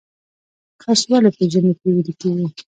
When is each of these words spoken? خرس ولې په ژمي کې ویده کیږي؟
خرس 0.81 1.01
ولې 1.09 1.31
په 1.37 1.43
ژمي 1.51 1.73
کې 1.79 1.87
ویده 1.93 2.13
کیږي؟ 2.19 2.47